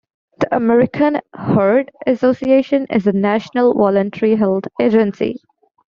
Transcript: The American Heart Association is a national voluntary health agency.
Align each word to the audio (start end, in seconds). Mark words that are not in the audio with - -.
The 0.39 0.55
American 0.55 1.21
Heart 1.35 1.91
Association 2.07 2.87
is 2.89 3.05
a 3.05 3.11
national 3.11 3.75
voluntary 3.75 4.35
health 4.35 4.63
agency. 4.81 5.35